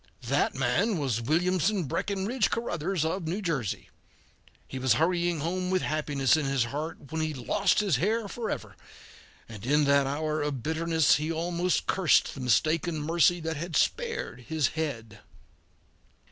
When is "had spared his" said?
13.57-14.69